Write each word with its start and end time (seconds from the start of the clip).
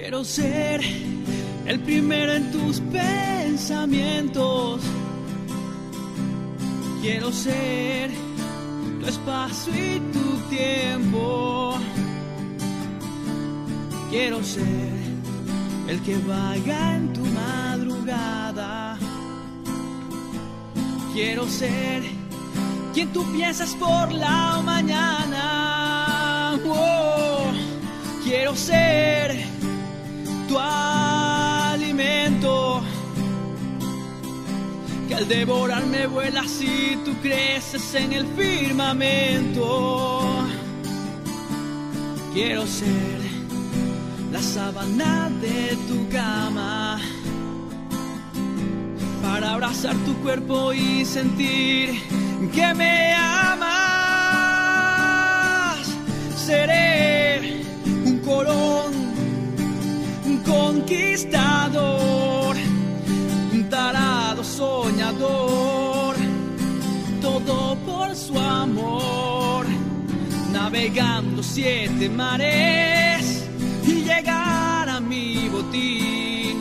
Quiero 0.00 0.22
ser 0.22 0.80
el 1.66 1.80
primero 1.80 2.32
en 2.32 2.52
tus 2.52 2.78
pensamientos. 2.78 4.80
Quiero 7.02 7.32
ser 7.32 8.12
tu 9.00 9.06
espacio 9.06 9.72
y 9.74 9.98
tu 10.12 10.36
tiempo. 10.56 11.74
Quiero 14.08 14.40
ser 14.44 14.92
el 15.88 16.00
que 16.02 16.16
vaya 16.18 16.94
en 16.94 17.12
tu 17.12 17.24
madrugada. 17.42 18.96
Quiero 21.12 21.44
ser 21.48 22.04
quien 22.94 23.12
tú 23.12 23.24
piensas 23.32 23.74
por 23.74 24.12
la 24.12 24.62
mañana. 24.64 26.56
Oh, 26.64 27.50
quiero 28.24 28.54
ser 28.54 28.87
al 35.18 35.26
devorarme 35.26 36.06
vuelas 36.06 36.62
y 36.62 36.96
tú 37.04 37.12
creces 37.20 37.92
en 37.96 38.12
el 38.12 38.24
firmamento. 38.36 40.20
Quiero 42.32 42.64
ser 42.64 43.18
la 44.30 44.40
sábana 44.40 45.28
de 45.40 45.76
tu 45.88 46.08
cama 46.08 47.00
para 49.20 49.54
abrazar 49.54 49.96
tu 50.06 50.14
cuerpo 50.22 50.72
y 50.72 51.04
sentir 51.04 52.00
que 52.54 52.74
me 52.74 53.12
amas. 53.14 53.68
Seré 56.36 57.64
un 58.04 58.20
conquistador, 58.20 58.92
un 60.26 60.36
soñador, 64.44 66.16
todo 67.20 67.76
por 67.86 68.14
su 68.14 68.38
amor, 68.38 69.66
navegando 70.52 71.42
siete 71.42 72.08
mares 72.08 73.44
y 73.86 74.02
llegar 74.02 74.88
a 74.88 75.00
mi 75.00 75.48
botín. 75.48 76.56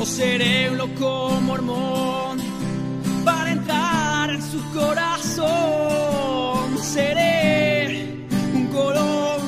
O 0.00 0.04
seré 0.04 0.70
un 0.70 0.78
loco 0.78 1.40
mormón 1.42 2.38
para 3.24 3.52
entrar 3.52 4.30
en 4.30 4.42
su 4.42 4.60
corazón. 4.72 5.52
Seré 6.82 8.26
un 8.54 8.66
colón, 8.66 9.40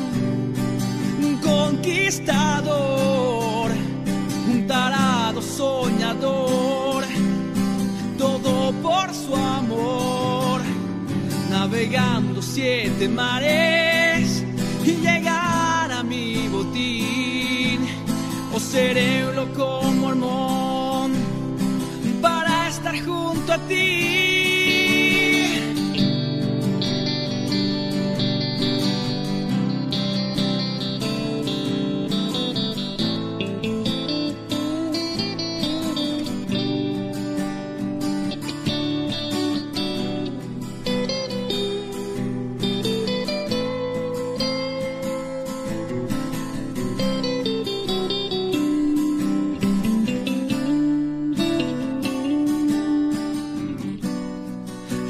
un 1.22 1.36
conquistador, 1.38 2.43
navegando 11.84 12.40
siete 12.40 13.08
mares 13.08 14.42
y 14.84 14.92
llegar 14.92 15.92
a 15.92 16.02
mi 16.02 16.48
botín. 16.48 17.80
O 18.54 18.58
seré 18.58 19.26
un 19.28 19.36
loco 19.36 19.82
mormón 19.82 21.12
para 22.22 22.68
estar 22.68 22.98
junto 23.04 23.52
a 23.52 23.58
ti. 23.68 24.43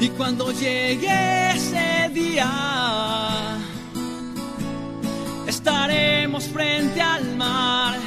Y 0.05 0.09
cuando 0.09 0.51
llegue 0.51 1.51
ese 1.55 2.11
día, 2.13 3.57
estaremos 5.47 6.43
frente 6.43 7.01
al 7.01 7.35
mar, 7.35 7.97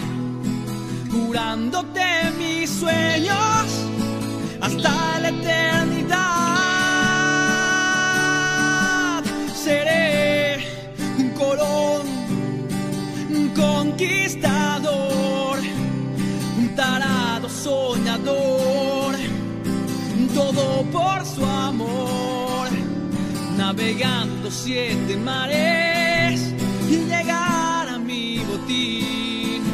curándote 1.10 2.04
mis 2.38 2.70
sueños 2.70 3.66
hasta 4.60 5.19
la 5.22 5.28
eternidad. 5.31 6.19
Seré 9.64 10.58
un 11.19 11.31
colón, 11.31 12.06
un 13.28 13.48
conquistador, 13.56 15.58
un 16.58 16.76
tarado 16.76 17.48
soñador 17.48 18.47
todo 20.38 20.84
por 20.93 21.26
su 21.26 21.44
amor, 21.44 22.69
navegando 23.56 24.53
siete 24.53 25.16
mares 25.16 26.54
y 26.88 26.99
llegar 27.12 27.88
a 27.88 27.99
mi 27.99 28.38
botín. 28.50 29.65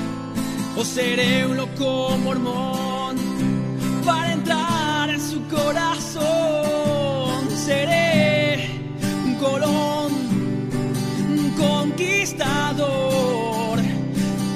O 0.79 0.83
seré 0.83 1.47
un 1.47 1.59
loco 1.59 2.17
mormón 2.25 3.17
para 4.07 4.33
entrar 4.33 5.11
en 5.11 5.21
su 5.21 5.39
corazón. 5.49 6.23
Seré 7.67 8.71
un 9.27 9.35
colón, 9.45 10.13
un 11.41 11.51
conquistador, 11.67 13.79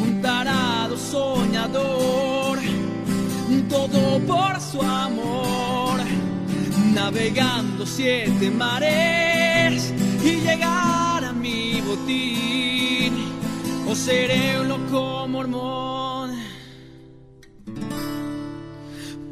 un 0.04 0.22
tarado 0.22 0.96
soñador, 0.96 2.58
todo 3.68 4.18
por 4.32 4.52
su 4.60 4.80
amor, 4.80 5.47
navegando 6.98 7.86
siete 7.86 8.50
mares 8.50 9.94
y 10.22 10.32
llegar 10.46 11.24
a 11.24 11.32
mi 11.32 11.80
botín. 11.80 13.12
O 13.88 13.94
seré 13.94 14.60
un 14.60 14.68
loco 14.68 15.26
mormón 15.28 16.30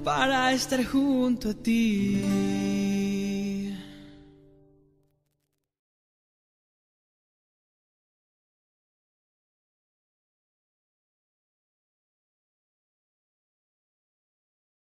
para 0.04 0.52
estar 0.52 0.82
junto 0.84 1.50
a 1.50 1.54
ti. 1.54 2.95